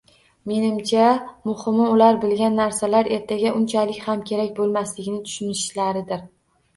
Menimcha, 0.51 1.09
muhimi, 1.49 1.89
ular 1.95 2.15
bilgan 2.23 2.57
narsalar 2.59 3.09
ertaga 3.17 3.51
unchalik 3.59 3.99
ham 4.07 4.23
kerak 4.31 4.49
boʻlmasligini 4.61 5.21
tushunishlaridir. 5.29 6.25